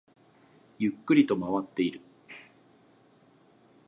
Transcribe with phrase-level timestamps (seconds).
[0.79, 2.01] ゆっくりと回っている